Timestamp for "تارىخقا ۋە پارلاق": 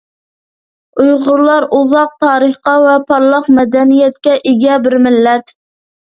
2.23-3.49